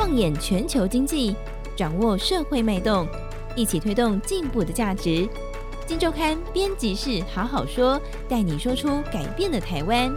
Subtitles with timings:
[0.00, 1.36] 放眼全球经济，
[1.76, 3.06] 掌握社会脉动，
[3.54, 5.28] 一起推动进步的价值。
[5.86, 10.10] 金周刊编辑室好好说，带你说出改变的台湾。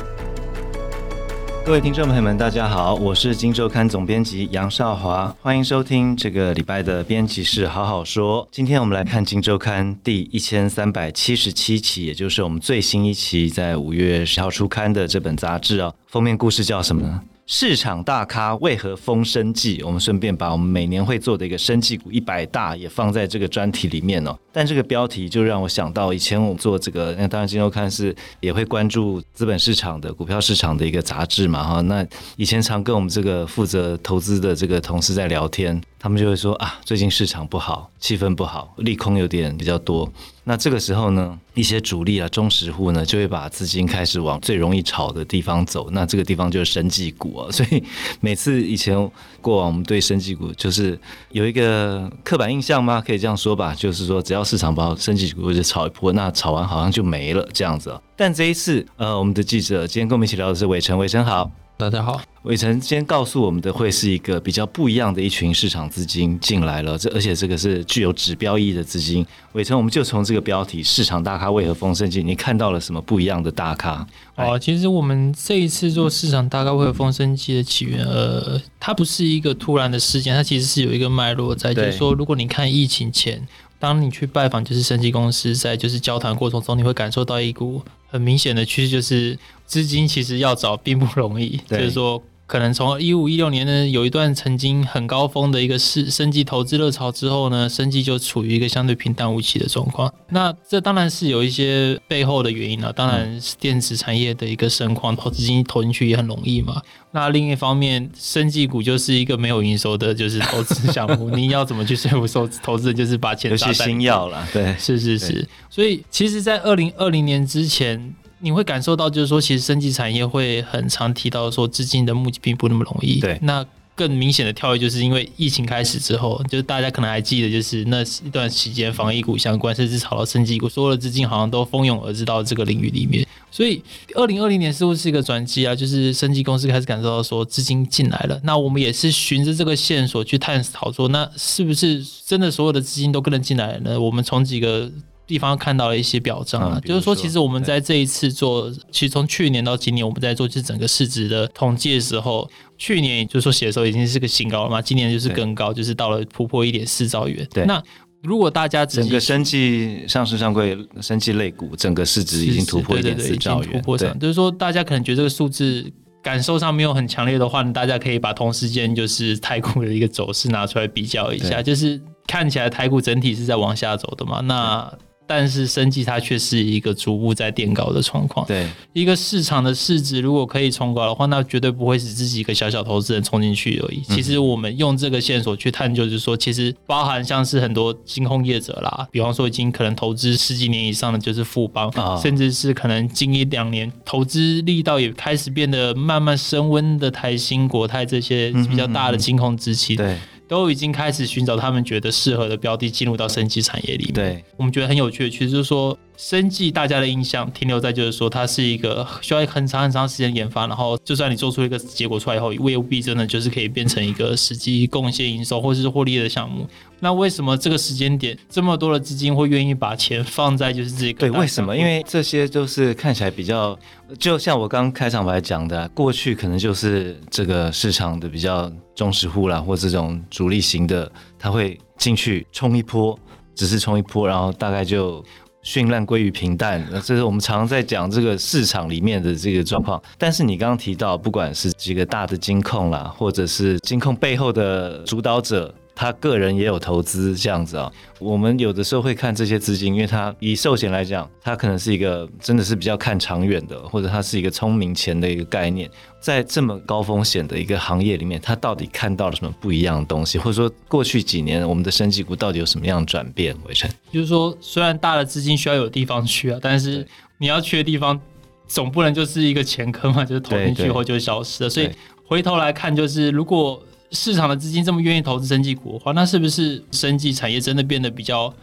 [1.65, 8.47] 各位听众朋友们，大家好，我是金周刊总编辑杨少华，欢迎收听这个礼拜的编辑室好好说。
[8.53, 15.93] 今天我们来看金周刊第一千三百七十七期，也就是我们最新一期，在五月十号出刊的这本杂志哦。
[16.07, 17.21] 封面故事叫什么呢？
[17.45, 19.83] 市场大咖为何疯生计？
[19.83, 24.33] 我们顺便把我们每年会做的一个生计股一百大也放在这个专题里面哦。
[24.53, 31.81] 但这个标题就让我想到以前我们做这个，那当然今周刊是也会关注资本市场的股票市场的一个杂志嘛哈。
[31.81, 32.05] 那
[32.37, 40.11] 以前常跟我们这个负责投资的这个同事在聊天，他们就会说啊，最近市场不好，气氛不好，利空有点比较多。
[40.43, 45.89] 那这个时候呢，一些主力啊、中实户呢，就会把资金开始往最容易炒的地方走。
[45.91, 47.47] 那这个地方就是生技股啊。
[47.55, 47.81] 所以
[48.19, 48.93] 每次以前
[49.39, 50.99] 过往，我们对生技股就是
[51.31, 53.01] 有一个刻板印象吗？
[53.01, 57.97] 可以这样说吧，就是说只要市场不好，生技股就炒一波，那炒完好像就没了这样子。
[58.17, 61.49] 但这一次，呃，我们的记者今天跟我们一起聊的是伟成，伟成好。
[61.77, 69.25] 大家好，伟成今天告诉我们的会是一个比较不一样的一群市场资金进来了，这而且这个是具有指标意义的资金。
[69.53, 74.05] 伟成，我们就从这个标题“市场大咖为何风生技”，你看到了什么不一样的大咖？
[74.35, 83.47] 哦，其实我们这一次做“市场大咖为何风生技”的起源，呃，它不是一个突然的事件，它其实是有一个脉络在，就是说，如果你看疫情前，
[83.79, 92.21] 当你去拜访就是升级公司，在就是交谈过程中，你会感受到一股很明显的趋势，就是资金其实要找并不容易，就是说。
[92.53, 100.13] 可能从一五一六年呢，有一段曾经很高峰的一个是升级投资热潮之后呢，升级就处于一个相对平淡无奇的状况。
[100.29, 106.79] 那这当然是有一些背后的原因了，当然是电子产业的一个盛况，投资金投进去也很容易嘛。
[107.09, 114.47] 那另一方面，生技股就是一个没有营收的，就是投资项目， 你要怎么去说服投投资人，就是把钱砸在新药了。
[114.53, 115.43] 对，是是是。
[115.71, 118.13] 所以其实，在二零二零年之前。
[118.43, 123.21] 你会感受到，就是说，其实升级产业会很常提到说，资金的募集并不那么容易。
[123.21, 123.65] 对，那
[123.95, 133.25] 更明显的跳跃，就是因为疫情开始之后，就是大家可能还记得，就是那一段时间，防疫股相关，甚至炒到升级股，所有的资金好像都蜂拥而至到这个领域里面。
[133.49, 133.81] 所以，
[134.15, 138.37] 二零二零年似乎是一个转机啊，就是升级公司开始感受到说，资金进来了。
[138.43, 144.01] 那我们也是循着这个线索去探讨说，那是不是真的所有的资金都跟着进来了呢？
[144.01, 144.91] 我们从几个。
[145.25, 157.47] 地方看到了一些表彰啊，就是说，其实我们在这一次做，其实从去年到今年，我们在做就是整个市值的统计的时候，去年就是说写的时候已经是个新高了嘛，今年就是更高，就是到了突破一点四兆元。
[157.53, 157.81] 对，那
[158.21, 165.89] 如果大家整个生技上市上柜生技类股整个市值已经突破一点四兆元，突破上，就是说大家可能觉得这个数字
[166.21, 174.93] 感受上没有很强烈的话，大家可以把同时间就是台股的一个走势拿出来比较一下，就是看起来台股整体是在往下走的嘛，那。
[175.25, 178.45] 但是生技它却是一个逐步在垫高的状况。
[178.45, 184.01] 对，一个市场的市值如果可以冲高的话，那绝对不会是自己一个小小投资人冲进去而已。
[184.01, 191.91] 其实我们用这个线索去探究，就是说，其实包含像是很多金控业者啦，比方说已经可能投资十几年以上的，就是富邦，
[192.21, 199.95] 甚至是可能近一两年投资力道也开始变得慢慢升温的台新、国泰这些比较大的金控资企。
[199.95, 200.17] 对。
[200.53, 204.13] 都已经开始寻找他们觉得适合的标的，进入到升级产业里面。
[204.13, 205.97] 对，我们觉得很有趣的，其实就是说。
[206.15, 216.67] 生技大家的印象停留在就是说它是一个需要很长很长时间研发，然后就算你做出一个结果出来以后，未必真的就是可以变成一个实际贡献营收或者是获利的项目。
[216.99, 221.19] 那为什么这个时间点这么多的资金会愿意把钱放在就是这个？
[221.19, 221.75] 对，为什么？
[221.75, 223.77] 因为这些都是看起来比较，
[224.17, 233.19] 就像我刚开场白讲的，过去可能就是这个市场的比较忠实户啦，或这种主力型的，他会进去冲一波，
[233.53, 235.23] 只是冲一波，然后大概就。
[235.63, 240.01] 绚烂归于平淡，这是我们常常在讲这个市场里面的这个状况。
[240.17, 245.73] 但是你刚刚提到，不管是几个大的金控啦，或者是金控背后的主导者。
[245.95, 263.55] 他个人也有投资这样子啊，我们有的时候会看这些资金，因为他以寿险来讲，他可能是一个真的是比较看长远的，或者他是一个聪明钱的一个概念，在这么高风险的一个行业里面，他到底看到了什么不一样的东西，或者说过去几年我们的升级股到底有什么样的转变？
[263.67, 267.07] 伟成，就是说，虽然大的资金需要有地方去啊，但是
[267.37, 268.19] 你要去的地方
[268.67, 271.69] 总不能就是一个钱坑嘛，就是投进去后就消失了。
[271.69, 271.89] 所以
[272.25, 273.79] 回头来看，就是如果。
[274.13, 278.53] 市场的资金这么愿意投资生技股的话，那是不是生技产业真的变得比较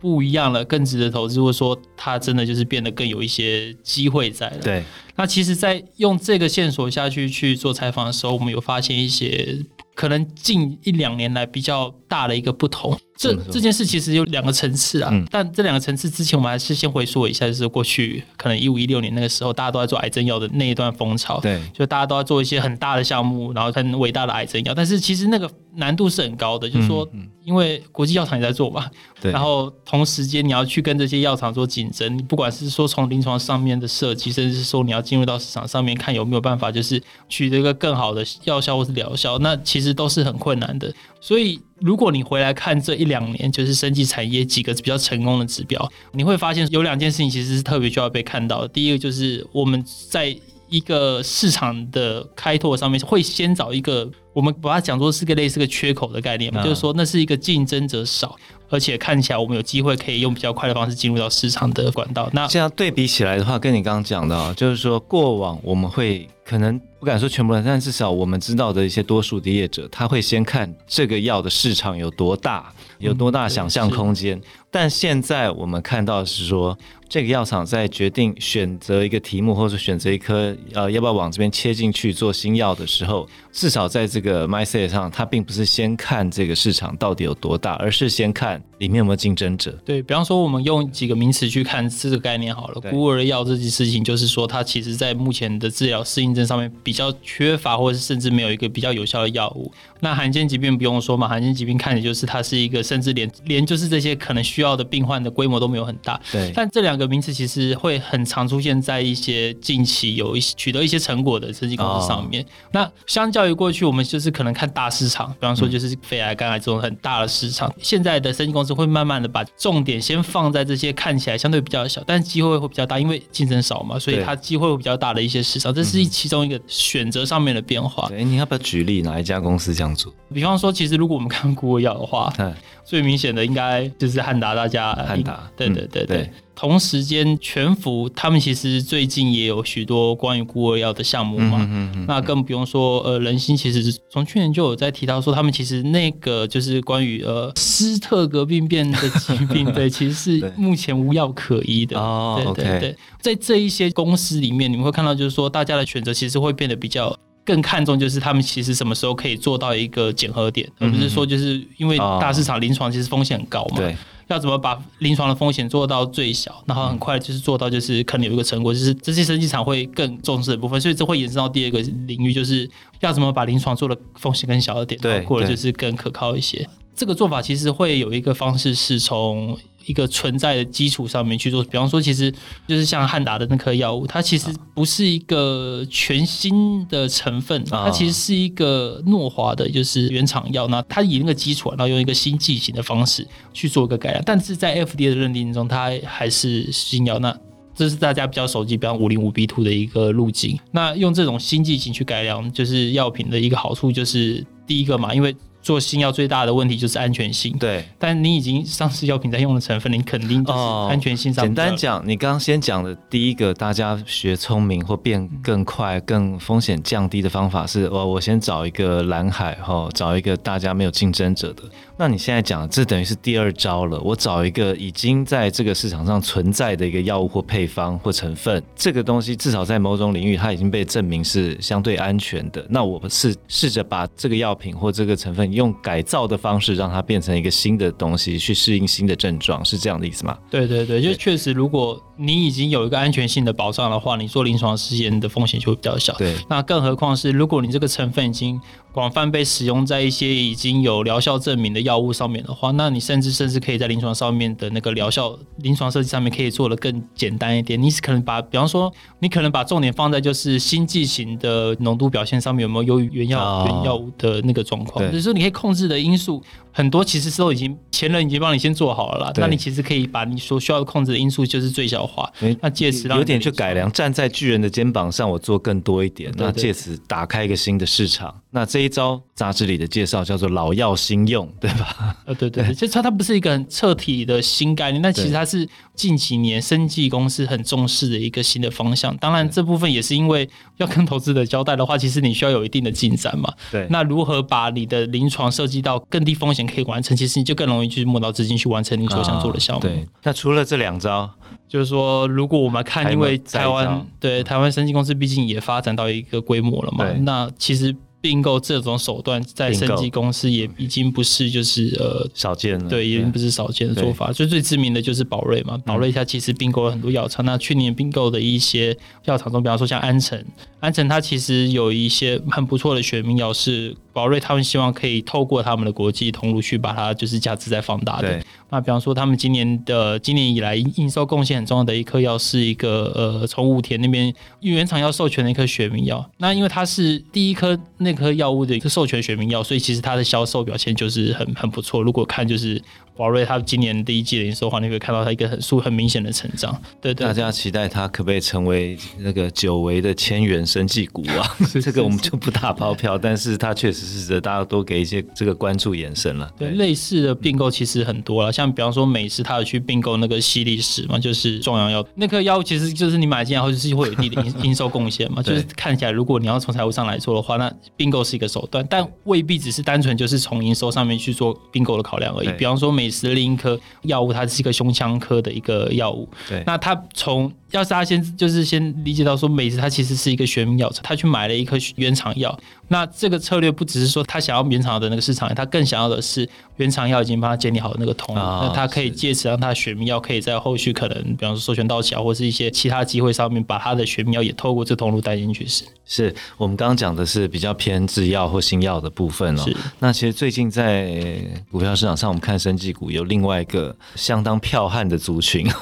[0.00, 4.58] 不一样了，更值得投资，或者说它真的就是变得更有一些机会在了？
[4.62, 4.84] 对。
[5.16, 9.58] 那其实，在用这个线索下去去做采访的时候，我们有发现一些
[9.98, 12.96] 可能近一两年来比较大的一个不同。
[13.16, 27.04] 这这件事其实有两个层次啊，嗯、但这两个层次之前，我们还是先回溯一下，就是过去可能一五一六年那个时候，大家都在做癌症药的那一段风潮，对，就大家都在做一些很大的项目，然后很伟大的癌症药，但是其实那个难度是很高的，就是说，
[27.44, 28.88] 因为国际药厂也在做嘛，
[29.20, 41.60] 对、嗯，然后同时间你要去跟这些药厂做竞争，你不管是说从临床上面的设计，甚至是说你要进入到市场上面看有没有办法，就是取得一个更好的药效或是疗效，那其实都是很困难的，所以。
[41.80, 48.66] 如果你回来看这一两年，就是升级产业几个比较成功的指标，你会发现有两件事情其实是特别需要被看到的。
[48.66, 49.80] 第一个就是我们
[50.10, 50.36] 在
[50.68, 58.36] 一个市场的开拓上面，会先找一个我们把它讲作是个类似个缺口的概念嘛，就是说那是一个竞争者少，
[58.68, 62.28] 而且看起来我们有机会可以用比较快的方式进入到市场的管道。
[62.32, 66.80] 那这样对比起来的话，跟你刚刚讲的，就是说过往我们会可能。
[67.00, 74.36] 不敢说全部人，但至少我们知道的一些多数的业者，他会先看这个药的市场有多大，有多大想象空间。
[74.36, 76.76] 嗯、但现在我们看到是说，
[77.08, 89.76] 这个药厂在决定选择一个题目，或者选择一颗呃要不要往这边切进去做新药的时候，至少在这这个 mindset 上，它并不是先看这个市场到底有多大，而是先看里面有没有竞争者。
[89.84, 92.80] 对，比方说，我们用几个名词去看这个概念好了。
[92.90, 96.68] 孤儿药这件事情，就是说它其实在目前的治疗适应症上面。
[96.82, 99.70] 比较缺乏，或者是甚至没有一个比较有效的药物。
[100.00, 106.18] 那罕见疾病不用说嘛，罕见疾病看的就是它是一个，甚至连连就是这些可能需要的病患的规模都没有很大。
[106.32, 106.50] 对。
[106.54, 112.42] 但这两个名词其实会很常出现在一些近期有一些取得一些成果的设计公司上面。
[112.42, 117.68] 哦、那相较于过去，我们就是可能看大市场，比方说就是肺癌、肝癌这种很大的市场。
[117.68, 125.72] 嗯、现在的生技公司会慢慢的把重点先放在这些看起来相对比较小，但是机会会比较大，因为竞争少嘛，所以它机会会比较大的一些市场。
[125.74, 126.58] 这是其中一个。
[126.68, 130.12] 选择上面的变化，哎，你要不要举例哪一家公司这样做？
[130.32, 132.54] 比方说，其实如果我们看孤儿药的话，嗯、
[132.84, 136.30] 最明显的应该就是汉达，大家汉达，对对对对。
[136.58, 141.64] 对同时间，全福他们其实最近也有许多关于孤儿药的项目嘛，
[142.08, 151.96] 那更不用说，呃，人心其实从去年就有在提到说，他们其实那个就是关于呃斯特格病变的疾病，对，其实是目前无药可医的。
[152.00, 163.76] 哦，对对对，在这一些公司里面，你们会看到就是说，大家的选择其实会变得比较更看重，就是他们其实什么时候可以做到一个检核点，而不是说就是因为大市场临床其实风险很高嘛。
[163.76, 163.96] 对。
[164.28, 172.70] 要怎么把临床的风险做到最小，然后很快就是做到，就是可能有一个成果，就是这些生技厂会更重视的部分，所以这会延伸到第二个领域，就是
[173.00, 176.68] 要怎么把临床做的风险更小一点，对，或者就是更可靠一些。
[176.98, 179.56] 这个做法其实会有一个方式是从。
[179.86, 182.30] 一个存在的基础上面去做，比方说，其实
[182.66, 190.68] 就是像汉达的那颗药物，它其实不是一个全新的成分，它其实是一个诺华的，就是原厂药。
[190.68, 197.18] 那它以那个基础，然后用一个新剂型的方式去做一个改良，但是在 FDA 的认定中，它还是新药。
[197.20, 197.34] 那
[197.74, 200.58] 这是大家比较熟悉，比方五零五 B two 的一个路径。
[200.70, 207.56] 那用这种新剂型去改良，就是药品的一个好处，就是第一个嘛，因为做新药最大的问题就是安全性。
[207.58, 211.44] 对，但你已经上市药品在用的成分，你肯定就是安全性上。
[211.44, 221.62] 简单讲，你刚刚先讲的第一个，大家学聪明或变更快、更风险降低的方法是，我我先找一个蓝海哈，找一个大家没有竞争者的。
[222.00, 224.00] 那你现在讲，这等于是第二招了。
[224.00, 232.64] 我找一个已经在这个市场上存在的一个药物或配方或成分，这个东西至少在某种领域它已经被证明是相对安全的。
[232.70, 240.38] 那我们是试着把这个药品或这个成分用改造的方式让它变成一个新的东西，去适应新的症状，是这样的意思吗？
[240.48, 246.12] 对对对，就确实，如果你已经有一个安全性的保障的话，你做临床试验的风险就会比较小。
[246.14, 248.60] 对，那更何况是如果你这个成分已经
[248.92, 257.80] 广泛被使用在一些已经有疗效证明的药物上面的话，那你甚至甚至可以在临床上面的那个疗效临床设计上面可以做的更简单一点。
[257.80, 266.42] 你是可能把，比方说，你可能把重点放在就是新剂型的浓度表现上面有没有优于原药、哦、原药物的那个状况，就是说你可以控制的因素
[266.78, 269.32] 很多，其实是都已经前人已经帮你先做好了啦。
[269.34, 278.32] 那你其实可以把你所需要的控制的因素就是最小化，那借此让有点去改良，站在巨人的肩膀上，我做更多一点，那借此打开一个新的市场。
[278.50, 282.16] 那这一招杂志里的介绍叫做“老药新用”，对吧？
[282.24, 289.14] 呃，对对对，其实它它不是一个很彻底的新概念，但其实它是近几年生技公司很重视的一个新的方向。
[289.16, 293.52] 当然，这部分也是因为要跟投资者交代的话，其实你需要有一定的进展嘛。
[293.72, 293.86] 对。
[293.90, 299.80] 那如何把你的临床设计到更低风险可以完成，其实你就更容易去募到资金去完成你所想做的项目。
[299.80, 299.82] 哦。
[299.82, 300.06] 对。
[300.22, 301.28] 那除了这两招，
[301.68, 307.96] 就是说，如果我们看，因为台湾对台湾生技公司毕竟也发展到一个规模了嘛，那其实。
[308.20, 314.32] 并购这种手段在生技公司也已经不是就是呃少见了，对，已经不是少见的做法。
[314.32, 317.46] 最最知名的就是宝瑞嘛，宝瑞它其实并购了很多药厂。
[317.46, 318.94] 那去年并购的一些
[319.26, 320.44] 药厂中，比方说像安诚，
[320.80, 328.42] 安诚它其实有一些很不错的学名药，是宝瑞他们希望可以透过他们的国际通路去把它就是价值再放大的。
[328.68, 336.28] 那比方说他们今年的今年以来应收贡献很重要的一颗药是一个呃从武田那边原厂要授权的一颗学名药。
[336.38, 342.02] 那因为它是第一颗那颗药物的一个授权学名药，所以其实它的销售表现就是很很不错。
[342.02, 342.82] 如果看就是
[343.18, 346.80] 宝瑞它今年第一季的营收的话，你会看到它一个很速很明显的成长。
[347.00, 351.56] 对，大家期待它可不可以成为那个久违的千元生技股啊？
[351.82, 356.48] 这个我们就不打包票，但是它确实是值得大家多给一些这个关注眼神了。
[356.56, 372.48] 对，类似的并购其实很多了，像比方说美食它有去并购那个西力士嘛，就是壮阳药那颗药物，其实就是你买进来后就是会有一定的营营收贡献嘛， 就是看起来如果你要从财务上来说的话，那并购是一个手段，但未必只是单纯就是从营收上面去做并购的考量而已。
[372.56, 386.48] 比方说美时另一颗药物，它是一个胸腔科的一个药物，对，那他从要是他先就是先理解到说美食它其实是一个学名药，他去买了一颗原厂药，那这个策略不只是说他想要原厂的那个市场，他更想要的是
[386.78, 395.66] 原厂药已经帮他建立好那个通路，哦、那他可以借此让他的学名药可以在后续可能，比方说授权到期啊，或是一些其他机会上面，把他的学名药也透过这通路带进去。
[395.66, 399.62] 是，是我们刚刚讲的是比较偏制药或新药的部分哦。
[399.64, 405.66] 是，那其实最近在股票市场上，我们看生技股有另外一个相当剽悍的族群。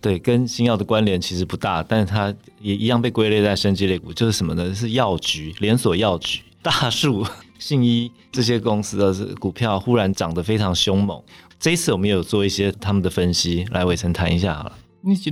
[0.00, 4.72] 对，跟新药的关联其实不大，但是它也一样被归类在生技类股，就是什么呢？
[4.72, 7.26] 是药局连锁药局，大树、
[7.58, 11.22] 信一这些公司的股票忽然涨得非常凶猛。
[11.60, 14.72] 这一次我们也有做一些他们的分析，来伟成谈一下好了。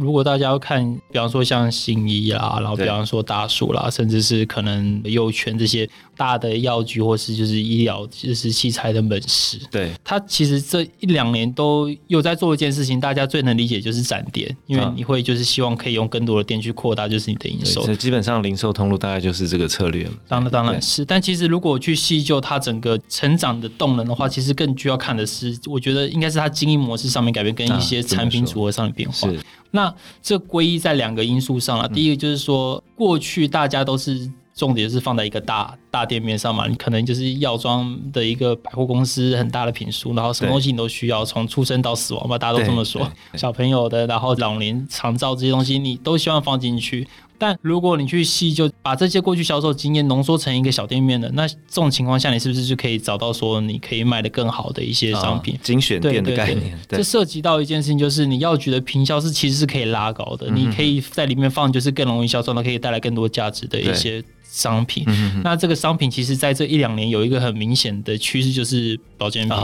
[0.01, 17.83] 如果大家要看，比方说像信一啦，然后比方说大树啦，甚至是可能右圈这些大的药局，或是就是医疗就是器材的门市，对，它其实这一两年都有在做一件事情，大家最能理解就是展店，因为你会就是希望可以用更多的店去扩大就是你的营收。
[17.83, 20.13] 所以基本上零售通路大概就是这个策略了。
[20.27, 29.29] 当然当然是，但其实如果去细究它整个成长的动能的话，其实更需要看的是，我觉得应该是它经营模式上面改变，跟一些产品组合上的变化。
[29.29, 29.39] 是。
[29.73, 31.87] 那这归因在两个因素上了。
[31.89, 43.11] 第一个就是说，过去大家都是重点是放在一个大大店面上嘛，你可能就是药妆的一个百货公司，很大的品数，然后什么东西你都需要，从出生到死亡吧，大家都这么说。
[43.35, 47.09] 小朋友的，然后老年长照这些东西，你都希望放进去。
[47.39, 55.55] 但如果你去细就把这些过去销售经验浓缩成一个小店面的，那这种情况下，你是不是就可以找到说你可以卖的更好的一些商品？
[55.55, 56.79] 哦、精选店的概念。
[56.89, 65.05] 这涉及到一件事情，就是你药局的平销是其实是可以拉高的，嗯、你可以在里面放就是更容易销售的，可以带来更多价值的一些商品。
[65.45, 69.57] 那这个商品其实在这一两年有一个很明显的趋势，就是保健品。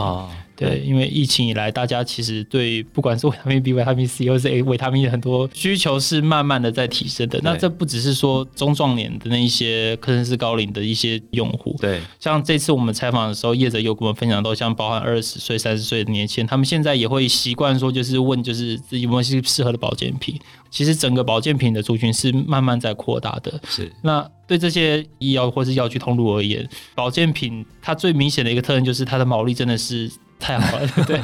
[0.55, 7.41] 对，因为疫情以来，大家其实对不管是维他命 B、维他命 C，或是 A 维他命的很多需求是慢慢的在提升的。
[7.43, 11.77] 那这不只是说中壮年的那一些，可能是高龄的一些用户。
[11.81, 20.39] 对，像这次我们采访的时候，业者有跟我们分享到，像包含二十岁、三十岁的年轻人，他们现在也会习惯说，就是问，就是自己有没有是适合的保健品。
[20.71, 23.61] 其实整个保健品的族群是慢慢在扩大的。
[23.69, 30.11] 是，那对这些医药或是药局通路而言，保健品它最明显的一个特征就是它的毛利真的是。
[30.43, 31.21] 太好了，对，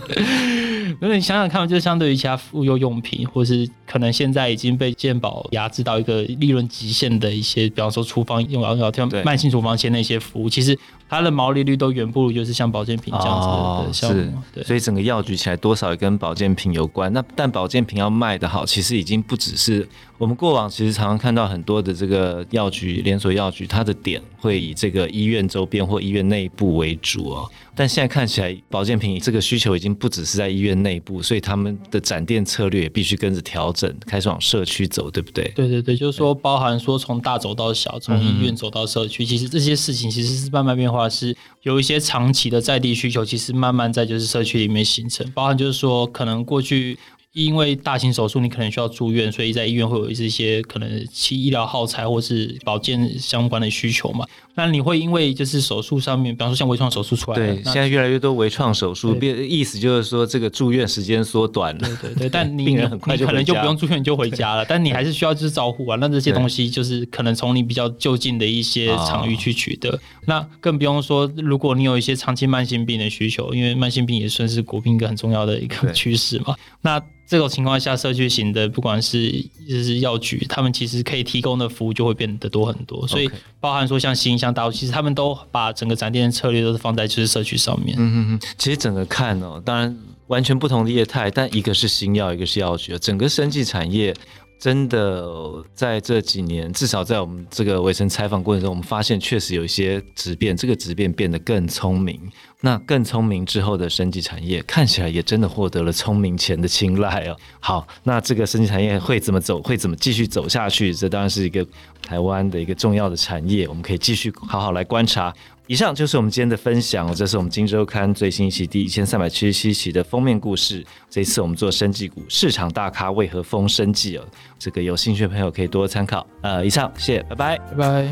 [1.00, 10.78] 那你想想看，就相对于其他妇幼用品，或是可能现在已经被健保压制到一个利润极限的一些，比方说厨房用药、像慢性处方箋那些服务，其实。
[11.10, 17.10] 它的毛利率都远不如就是像保健品这样子的效果，对，所以整个药局起来多少也跟保健品有关。
[17.14, 27.50] 那但保健品要卖的好，其实已经不只是我们过往其实常常看到很多的这个药局连锁药局，它的点会以这个医院周边或医院内部为主哦。
[27.74, 35.52] 但现在看起来，保健品这个需求已经不只是在医院内部，所以他们的展店策略也必须跟着调整，开始往社区走，对不对？
[35.54, 41.08] 对对对，就是说包含说从大走到小，从医院走到社区，嗯、其实这些事情其实是慢慢变化。
[41.08, 46.98] 是有一些长期的在地需求，其实慢慢在就是社区里面形成，包含就是说可能过去。
[47.44, 54.26] 因为大型手术你可能需要住院，所以在医院会有一些可能其医疗耗材或是保健相关的需求嘛。
[54.56, 61.88] 那你会因为就是手术上面，比方说像微创手术出来，对，现在越来越多微创手术，变意思就是说这个住院时间缩短了。
[62.00, 65.96] 对对对， 但你病人很快就可能就不用住院你就回家了，但你还是需要就是照护啊。
[66.00, 69.96] 那这些东西就是可能从你比较就近的一些场域去取得。
[70.26, 76.56] 那更不用说，如果你有一些长期慢性病的需求，因为慢性病也算是国病一个很重要的一个趋势嘛。
[76.82, 79.30] 那这种情况下，社区型的不管是
[79.68, 83.06] 就是药局，他们其实可以提供的服务就会变得多很多。
[83.06, 83.30] 所以
[83.60, 87.94] 包含说像新像大陆，其实他们都把整个展店的策略都是放在就是社区上面。
[87.98, 89.94] 嗯嗯嗯，其实整个看哦，当然
[90.28, 94.14] 完全不同的业态，但一个是新药，一个是药局，整个生技产业。
[94.58, 95.24] 真的
[95.72, 102.20] 在这几年，至少在我们这个围城采访过程中，我们发现确实有一些质变，这个质变变得更聪明。
[102.60, 107.36] 那更聪明之后的升级产业，看起来也真的获得了聪明钱的青睐哦。
[107.60, 109.62] 好，那这个升级产业会怎么走？
[109.62, 110.92] 会怎么继续走下去？
[110.92, 111.64] 这当然是一个
[112.02, 115.32] 台湾的一个重要的产业，我们可以继续好好来观察。
[115.68, 120.82] 以上就是我们今天的分享，这是我们《今周刊》最新一期第一千三百七十七期的封面故事。
[121.10, 124.24] 这一次我们做生技股，市场大咖为何疯生技哦？
[124.58, 126.26] 这个有兴趣的朋友可以多参考。
[126.40, 128.08] 呃，以上，谢谢，拜拜，拜拜。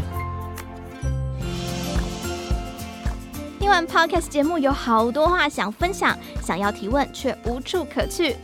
[3.59, 8.37] 听完 Podcast 节目，有好多话想分享，想要提问却无处可去，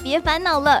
[0.00, 0.80] 别烦恼了。